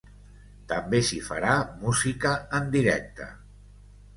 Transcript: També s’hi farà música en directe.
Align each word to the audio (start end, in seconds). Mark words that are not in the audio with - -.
També 0.71 1.01
s’hi 1.09 1.19
farà 1.27 1.51
música 1.83 2.33
en 2.61 2.73
directe. 2.77 3.29